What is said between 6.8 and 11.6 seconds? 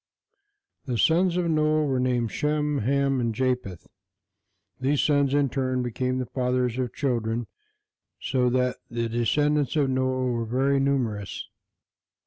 children so that the descendants of Noah were very numerous.